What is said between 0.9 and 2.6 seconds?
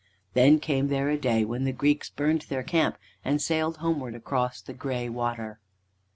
a day when the Greeks burned